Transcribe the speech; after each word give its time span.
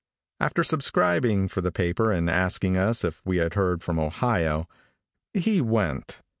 After 0.39 0.63
subscribing 0.63 1.47
for 1.47 1.61
the 1.61 1.71
paper 1.71 2.11
and 2.11 2.27
asking 2.27 2.75
us 2.75 3.03
if 3.03 3.21
we 3.23 3.37
had 3.37 3.53
heard 3.53 3.83
from 3.83 3.99
Ohio, 3.99 4.67
he 5.31 5.61
went. 5.61 6.21